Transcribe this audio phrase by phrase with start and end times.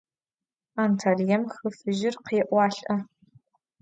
[0.83, 2.95] Antaliêm Xı Fıjır khêualh'e.